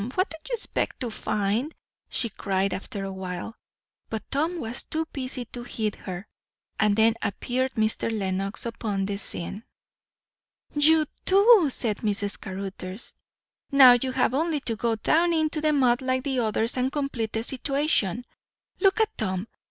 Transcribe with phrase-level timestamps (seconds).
[0.15, 1.75] what do you expect to find?"
[2.09, 3.53] she cried after awhile.
[4.09, 6.27] But Tom was too busy to heed her.
[6.79, 8.09] And then appeared Mr.
[8.11, 9.63] Lenox upon the scene.
[10.73, 13.13] "You too!" said Miss Caruthers.
[13.71, 17.33] "Now you have only to go down into the mud like the others and complete
[17.33, 18.25] the situation.
[18.79, 19.47] Look at Tom!